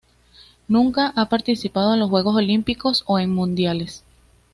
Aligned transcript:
Nunca 0.67 1.13
ha 1.15 1.29
participado 1.29 1.93
en 1.93 1.99
los 1.99 2.09
Juegos 2.09 2.35
Olímpicos 2.35 3.03
o 3.05 3.19
en 3.19 3.29
Mundiales. 3.29 4.03